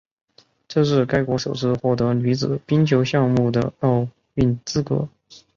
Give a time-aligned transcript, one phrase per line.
[0.67, 5.07] 这是该国首次获得女子冰球项目的奥运资格。